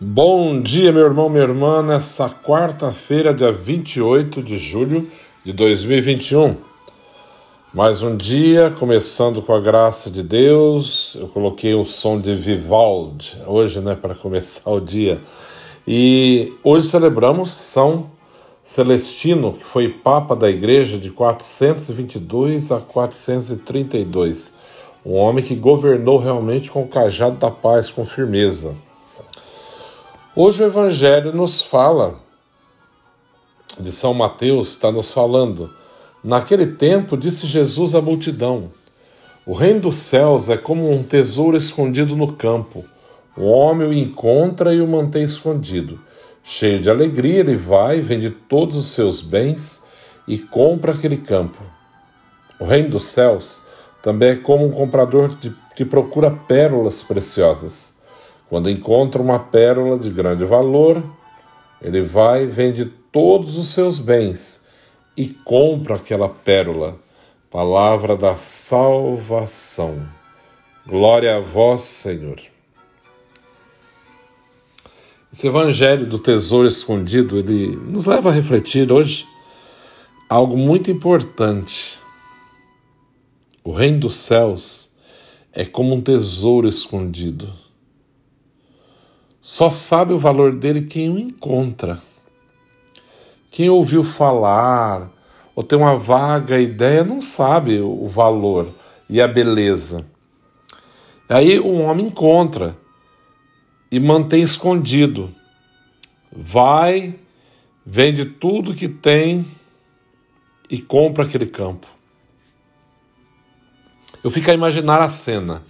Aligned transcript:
Bom 0.00 0.62
dia, 0.62 0.92
meu 0.92 1.06
irmão, 1.06 1.28
minha 1.28 1.42
irmã, 1.42 1.82
nessa 1.82 2.30
quarta-feira, 2.30 3.34
dia 3.34 3.50
28 3.50 4.40
de 4.44 4.56
julho 4.56 5.04
de 5.44 5.52
2021. 5.52 6.54
Mais 7.74 8.00
um 8.00 8.16
dia, 8.16 8.72
começando 8.78 9.42
com 9.42 9.52
a 9.52 9.60
graça 9.60 10.08
de 10.08 10.22
Deus. 10.22 11.16
Eu 11.20 11.26
coloquei 11.26 11.74
o 11.74 11.84
som 11.84 12.20
de 12.20 12.32
Vivaldi 12.32 13.42
hoje, 13.44 13.80
né, 13.80 13.98
para 14.00 14.14
começar 14.14 14.70
o 14.70 14.78
dia. 14.78 15.20
E 15.84 16.52
hoje 16.62 16.86
celebramos 16.86 17.50
São 17.50 18.08
Celestino, 18.62 19.54
que 19.54 19.64
foi 19.64 19.88
Papa 19.88 20.36
da 20.36 20.48
Igreja 20.48 20.96
de 20.96 21.10
422 21.10 22.70
a 22.70 22.78
432. 22.78 24.54
Um 25.04 25.14
homem 25.14 25.44
que 25.44 25.56
governou 25.56 26.18
realmente 26.18 26.70
com 26.70 26.82
o 26.82 26.88
cajado 26.88 27.36
da 27.38 27.50
paz, 27.50 27.90
com 27.90 28.04
firmeza. 28.04 28.76
Hoje 30.40 30.62
o 30.62 30.66
Evangelho 30.66 31.32
nos 31.32 31.62
fala, 31.62 32.20
de 33.76 33.90
São 33.90 34.14
Mateus, 34.14 34.68
está 34.68 34.92
nos 34.92 35.10
falando. 35.10 35.68
Naquele 36.22 36.64
tempo 36.64 37.16
disse 37.16 37.44
Jesus 37.48 37.92
à 37.92 38.00
multidão: 38.00 38.70
O 39.44 39.52
reino 39.52 39.80
dos 39.80 39.96
céus 39.96 40.48
é 40.48 40.56
como 40.56 40.92
um 40.92 41.02
tesouro 41.02 41.56
escondido 41.56 42.14
no 42.14 42.34
campo. 42.34 42.84
O 43.36 43.46
homem 43.46 43.88
o 43.88 43.92
encontra 43.92 44.72
e 44.72 44.80
o 44.80 44.86
mantém 44.86 45.24
escondido. 45.24 46.00
Cheio 46.44 46.80
de 46.80 46.88
alegria, 46.88 47.40
ele 47.40 47.56
vai, 47.56 48.00
vende 48.00 48.30
todos 48.30 48.76
os 48.76 48.86
seus 48.92 49.20
bens 49.20 49.82
e 50.28 50.38
compra 50.38 50.92
aquele 50.92 51.16
campo. 51.16 51.58
O 52.60 52.64
reino 52.64 52.90
dos 52.90 53.02
céus 53.02 53.66
também 54.00 54.28
é 54.28 54.36
como 54.36 54.64
um 54.64 54.70
comprador 54.70 55.34
de, 55.34 55.52
que 55.74 55.84
procura 55.84 56.30
pérolas 56.30 57.02
preciosas. 57.02 57.97
Quando 58.48 58.70
encontra 58.70 59.20
uma 59.20 59.38
pérola 59.38 59.98
de 59.98 60.10
grande 60.10 60.44
valor, 60.44 61.02
ele 61.82 62.00
vai, 62.00 62.46
vende 62.46 62.86
todos 63.12 63.58
os 63.58 63.68
seus 63.68 63.98
bens 63.98 64.64
e 65.16 65.28
compra 65.28 65.96
aquela 65.96 66.28
pérola. 66.28 66.98
Palavra 67.50 68.16
da 68.16 68.36
salvação. 68.36 70.06
Glória 70.86 71.36
a 71.36 71.40
vós, 71.40 71.82
Senhor. 71.82 72.38
Esse 75.30 75.46
evangelho 75.46 76.06
do 76.06 76.18
tesouro 76.18 76.66
escondido, 76.66 77.38
ele 77.38 77.76
nos 77.76 78.06
leva 78.06 78.30
a 78.30 78.32
refletir 78.32 78.90
hoje 78.90 79.26
algo 80.28 80.56
muito 80.56 80.90
importante. 80.90 81.98
O 83.62 83.72
reino 83.72 84.00
dos 84.00 84.14
céus 84.14 84.96
é 85.52 85.64
como 85.64 85.94
um 85.94 86.00
tesouro 86.00 86.66
escondido. 86.66 87.67
Só 89.50 89.70
sabe 89.70 90.12
o 90.12 90.18
valor 90.18 90.52
dele 90.52 90.82
quem 90.82 91.08
o 91.08 91.18
encontra. 91.18 91.98
Quem 93.50 93.70
ouviu 93.70 94.04
falar 94.04 95.10
ou 95.56 95.62
tem 95.62 95.78
uma 95.78 95.96
vaga 95.96 96.60
ideia 96.60 97.02
não 97.02 97.18
sabe 97.18 97.80
o 97.80 98.06
valor 98.06 98.68
e 99.08 99.22
a 99.22 99.26
beleza. 99.26 100.04
Aí 101.26 101.58
um 101.58 101.82
homem 101.82 102.08
encontra 102.08 102.76
e 103.90 103.98
mantém 103.98 104.42
escondido. 104.42 105.34
Vai, 106.30 107.18
vende 107.86 108.26
tudo 108.26 108.74
que 108.74 108.86
tem 108.86 109.46
e 110.68 110.78
compra 110.78 111.24
aquele 111.24 111.46
campo. 111.46 111.86
Eu 114.22 114.30
fico 114.30 114.50
a 114.50 114.54
imaginar 114.54 115.00
a 115.00 115.08
cena. 115.08 115.62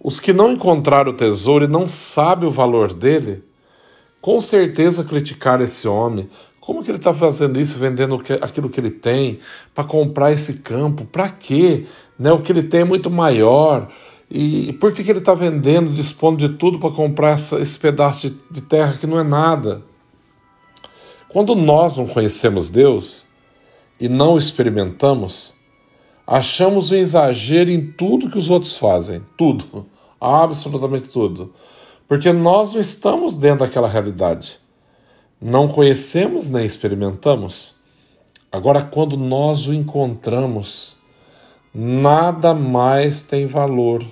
Os 0.00 0.20
que 0.20 0.32
não 0.32 0.52
encontraram 0.52 1.12
o 1.12 1.16
tesouro 1.16 1.64
e 1.64 1.68
não 1.68 1.88
sabem 1.88 2.48
o 2.48 2.52
valor 2.52 2.92
dele, 2.92 3.42
com 4.20 4.40
certeza 4.40 5.04
criticaram 5.04 5.64
esse 5.64 5.88
homem. 5.88 6.28
Como 6.60 6.84
que 6.84 6.90
ele 6.90 6.98
está 6.98 7.14
fazendo 7.14 7.60
isso, 7.60 7.78
vendendo 7.78 8.20
aquilo 8.40 8.68
que 8.68 8.78
ele 8.78 8.90
tem, 8.90 9.40
para 9.74 9.84
comprar 9.84 10.32
esse 10.32 10.54
campo? 10.54 11.04
Para 11.04 11.28
quê? 11.28 11.86
Né? 12.18 12.30
O 12.30 12.42
que 12.42 12.52
ele 12.52 12.62
tem 12.62 12.82
é 12.82 12.84
muito 12.84 13.10
maior. 13.10 13.88
E 14.30 14.72
por 14.74 14.92
que, 14.92 15.02
que 15.02 15.10
ele 15.10 15.20
está 15.20 15.34
vendendo, 15.34 15.90
dispondo 15.90 16.36
de 16.36 16.50
tudo 16.50 16.78
para 16.78 16.90
comprar 16.90 17.30
essa, 17.30 17.58
esse 17.58 17.78
pedaço 17.78 18.28
de, 18.28 18.36
de 18.50 18.60
terra 18.60 18.96
que 18.98 19.06
não 19.06 19.18
é 19.18 19.24
nada? 19.24 19.82
Quando 21.28 21.54
nós 21.54 21.96
não 21.96 22.06
conhecemos 22.06 22.70
Deus 22.70 23.26
e 23.98 24.08
não 24.08 24.36
experimentamos, 24.36 25.54
achamos 26.30 26.90
um 26.90 26.96
exagero 26.96 27.70
em 27.70 27.90
tudo 27.90 28.30
que 28.30 28.36
os 28.36 28.50
outros 28.50 28.76
fazem, 28.76 29.24
tudo, 29.34 29.86
absolutamente 30.20 31.08
tudo, 31.08 31.54
porque 32.06 32.30
nós 32.34 32.74
não 32.74 32.80
estamos 32.82 33.34
dentro 33.34 33.60
daquela 33.60 33.88
realidade. 33.88 34.58
Não 35.40 35.68
conhecemos 35.68 36.50
nem 36.50 36.66
experimentamos. 36.66 37.76
Agora, 38.52 38.82
quando 38.82 39.16
nós 39.16 39.66
o 39.68 39.72
encontramos, 39.72 40.96
nada 41.72 42.52
mais 42.52 43.22
tem 43.22 43.46
valor. 43.46 44.04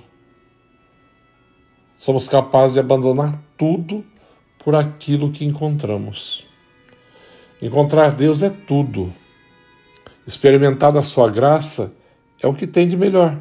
Somos 1.99 2.27
capazes 2.27 2.73
de 2.73 2.79
abandonar 2.79 3.39
tudo 3.55 4.03
por 4.57 4.73
aquilo 4.73 5.31
que 5.31 5.45
encontramos. 5.45 6.47
Encontrar 7.61 8.11
Deus 8.11 8.41
é 8.41 8.49
tudo. 8.49 9.13
Experimentar 10.25 10.91
da 10.91 11.01
sua 11.01 11.29
graça 11.29 11.93
é 12.41 12.47
o 12.47 12.53
que 12.53 12.67
tem 12.67 12.87
de 12.87 12.95
melhor. 12.95 13.37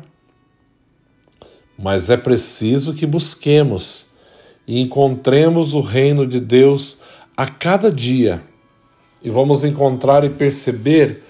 Mas 1.78 2.08
é 2.08 2.16
preciso 2.16 2.94
que 2.94 3.06
busquemos 3.06 4.10
e 4.66 4.80
encontremos 4.80 5.74
o 5.74 5.80
reino 5.80 6.26
de 6.26 6.40
Deus 6.40 7.02
a 7.36 7.46
cada 7.46 7.92
dia. 7.92 8.42
E 9.22 9.30
vamos 9.30 9.64
encontrar 9.64 10.24
e 10.24 10.30
perceber 10.30 11.22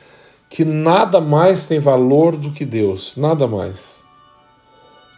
que 0.48 0.64
nada 0.64 1.20
mais 1.20 1.66
tem 1.66 1.80
valor 1.80 2.36
do 2.36 2.52
que 2.52 2.64
Deus, 2.64 3.16
nada 3.16 3.46
mais. 3.46 4.04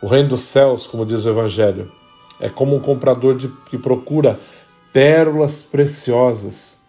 O 0.01 0.07
reino 0.07 0.31
dos 0.31 0.43
céus, 0.43 0.87
como 0.87 1.05
diz 1.05 1.25
o 1.25 1.31
Evangelho, 1.31 1.93
é 2.41 2.49
como 2.49 2.77
um 2.77 2.81
comprador 2.81 3.37
de, 3.37 3.49
que 3.69 3.77
procura 3.77 4.39
pérolas 4.93 5.63
preciosas. 5.63 6.81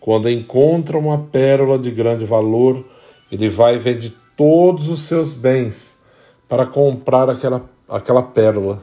Quando 0.00 0.28
encontra 0.28 0.98
uma 0.98 1.18
pérola 1.18 1.78
de 1.78 1.90
grande 1.90 2.24
valor, 2.24 2.84
ele 3.30 3.48
vai 3.48 3.76
e 3.76 3.78
vende 3.78 4.14
todos 4.36 4.88
os 4.88 5.02
seus 5.02 5.34
bens 5.34 6.04
para 6.48 6.66
comprar 6.66 7.28
aquela, 7.30 7.68
aquela 7.88 8.22
pérola. 8.22 8.82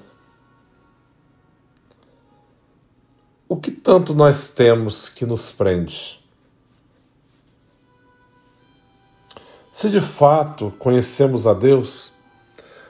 O 3.47 3.57
que 3.57 3.71
tanto 3.71 4.13
nós 4.13 4.49
temos 4.49 5.09
que 5.09 5.25
nos 5.25 5.51
prende? 5.51 6.19
Se 9.71 9.89
de 9.89 10.01
fato 10.01 10.73
conhecemos 10.79 11.47
a 11.47 11.53
Deus, 11.53 12.13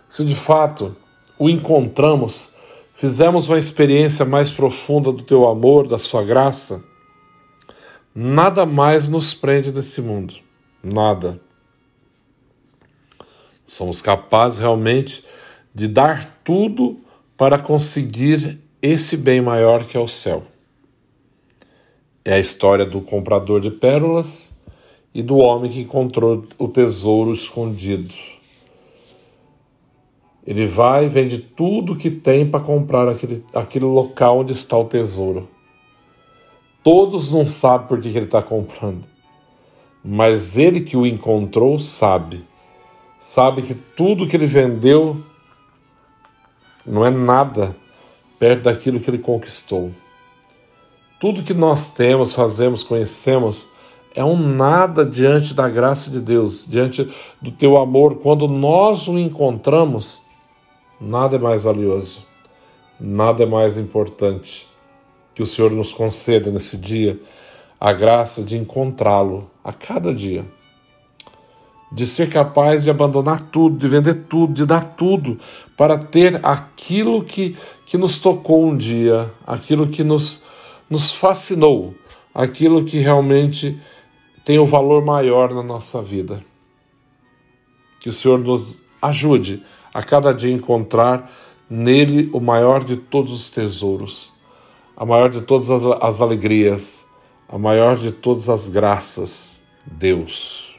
se 0.08 0.24
de 0.24 0.36
fato 0.36 0.96
o 1.38 1.50
encontramos, 1.50 2.56
fizemos 2.96 3.48
uma 3.48 3.58
experiência 3.58 4.26
mais 4.26 4.50
profunda 4.50 5.12
do 5.12 5.24
teu 5.24 5.48
amor, 5.48 5.88
da 5.88 5.98
sua 5.98 6.24
graça, 6.24 6.84
nada 8.14 8.66
mais 8.66 9.08
nos 9.08 9.34
prende 9.34 9.72
nesse 9.72 10.02
mundo. 10.02 10.36
Nada 10.84 11.40
somos 13.72 14.02
capazes 14.02 14.60
realmente 14.60 15.24
de 15.74 15.88
dar 15.88 16.42
tudo 16.44 17.00
para 17.38 17.58
conseguir 17.58 18.60
esse 18.82 19.16
bem 19.16 19.40
maior 19.40 19.86
que 19.86 19.96
é 19.96 20.00
o 20.00 20.10
céu. 20.10 20.44
É 22.26 22.34
a 22.34 22.40
história 22.40 22.86
do 22.86 23.00
comprador 23.00 23.62
de 23.62 23.72
pérolas 23.72 24.62
e 25.14 25.24
do 25.24 25.38
homem 25.38 25.72
que 25.72 25.80
encontrou 25.80 26.44
o 26.60 26.68
tesouro 26.68 27.32
escondido. 27.32 28.14
Ele 30.46 30.68
vai 30.68 31.06
e 31.06 31.10
vende 31.10 31.38
tudo 31.38 31.96
que 31.96 32.12
tem 32.12 32.46
para 32.46 32.60
comprar 32.60 33.08
aquele, 33.08 33.42
aquele 33.54 33.86
local 33.86 34.40
onde 34.40 34.52
está 34.52 34.78
o 34.78 34.84
tesouro. 34.84 35.48
Todos 36.84 37.32
não 37.32 37.48
sabem 37.48 37.88
por 37.88 38.02
que 38.02 38.10
ele 38.10 38.26
está 38.26 38.42
comprando, 38.42 39.06
mas 40.04 40.58
ele 40.58 40.82
que 40.82 40.98
o 40.98 41.06
encontrou 41.06 41.80
sabe 41.80 42.51
sabe 43.22 43.62
que 43.62 43.76
tudo 43.76 44.28
que 44.28 44.36
ele 44.36 44.48
vendeu 44.48 45.16
não 46.84 47.06
é 47.06 47.12
nada 47.12 47.78
perto 48.40 48.64
daquilo 48.64 49.00
que 49.00 49.12
ele 49.12 49.20
conquistou. 49.20 49.92
Tudo 51.20 51.44
que 51.44 51.54
nós 51.54 51.90
temos, 51.90 52.34
fazemos, 52.34 52.82
conhecemos 52.82 53.74
é 54.16 54.26
um 54.26 54.36
nada 54.36 55.06
diante 55.06 55.54
da 55.54 55.70
graça 55.70 56.10
de 56.10 56.20
Deus, 56.20 56.66
diante 56.68 57.08
do 57.40 57.52
teu 57.52 57.78
amor. 57.78 58.16
Quando 58.16 58.48
nós 58.48 59.08
o 59.08 59.20
encontramos, 59.20 60.20
nada 61.00 61.36
é 61.36 61.40
mais 61.40 61.62
valioso, 61.62 62.26
nada 63.00 63.44
é 63.44 63.46
mais 63.46 63.78
importante. 63.78 64.68
Que 65.36 65.44
o 65.44 65.46
Senhor 65.46 65.70
nos 65.70 65.94
conceda 65.94 66.50
nesse 66.50 66.76
dia 66.76 67.22
a 67.80 67.94
graça 67.94 68.42
de 68.42 68.58
encontrá-lo 68.58 69.50
a 69.64 69.72
cada 69.72 70.12
dia 70.12 70.44
de 71.92 72.08
ser 72.08 72.30
capaz 72.30 72.84
de 72.84 72.90
abandonar 72.90 73.42
tudo, 73.42 73.78
de 73.78 73.88
vender 73.88 74.26
tudo, 74.30 74.54
de 74.54 74.66
dar 74.66 74.96
tudo 74.96 75.38
para 75.76 75.98
ter 75.98 76.40
aquilo 76.46 77.24
que, 77.24 77.58
que 77.86 77.98
nos 77.98 78.18
tocou 78.18 78.66
um 78.66 78.78
dia, 78.78 79.32
aquilo 79.46 79.90
que 79.90 80.04
nos, 80.04 80.46
nos 80.90 81.14
fascinou, 81.14 81.94
aquilo 82.34 82.86
que 82.86 83.00
realmente 83.00 83.78
tem 84.46 84.58
o 84.58 84.64
um 84.64 84.66
valor 84.66 85.04
maior 85.04 85.54
na 85.54 85.62
nossa 85.62 86.02
vida. 86.02 86.42
Que 88.00 88.10
o 88.10 88.14
Senhor 88.14 88.40
nos 88.40 88.84
ajude 89.02 89.62
a 89.94 90.02
cada 90.02 90.34
dia 90.34 90.54
encontrar 90.54 91.30
nele 91.70 92.30
o 92.34 92.40
maior 92.40 92.84
de 92.84 92.96
todos 92.96 93.34
os 93.34 93.50
tesouros, 93.52 94.34
a 94.96 95.06
maior 95.06 95.30
de 95.30 95.42
todas 95.42 95.70
as, 95.70 95.84
as 96.02 96.22
alegrias, 96.22 97.08
a 97.50 97.58
maior 97.58 97.98
de 97.98 98.12
todas 98.12 98.48
as 98.48 98.70
graças, 98.70 99.62
Deus. 99.86 100.71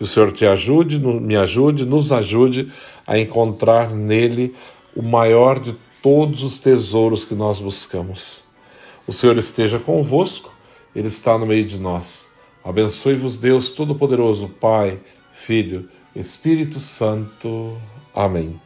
Que 0.00 0.04
o 0.04 0.06
Senhor 0.06 0.32
te 0.32 0.46
ajude, 0.46 0.98
me 0.98 1.36
ajude, 1.36 1.84
nos 1.84 2.10
ajude 2.10 2.72
a 3.06 3.18
encontrar 3.18 3.90
nele 3.90 4.54
o 4.96 5.02
maior 5.02 5.60
de 5.60 5.74
todos 6.02 6.42
os 6.42 6.58
tesouros 6.58 7.22
que 7.22 7.34
nós 7.34 7.60
buscamos. 7.60 8.44
O 9.06 9.12
Senhor 9.12 9.36
esteja 9.36 9.78
convosco, 9.78 10.54
Ele 10.96 11.08
está 11.08 11.36
no 11.36 11.44
meio 11.44 11.66
de 11.66 11.78
nós. 11.78 12.30
Abençoe-vos, 12.64 13.36
Deus 13.36 13.68
Todo-Poderoso, 13.68 14.48
Pai, 14.48 14.98
Filho, 15.34 15.86
Espírito 16.16 16.80
Santo. 16.80 17.76
Amém. 18.14 18.58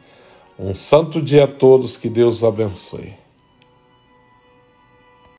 Um 0.57 0.73
santo 0.73 1.21
dia 1.21 1.43
a 1.43 1.47
todos, 1.47 1.97
que 1.97 2.07
Deus 2.07 2.45
abençoe. 2.45 3.11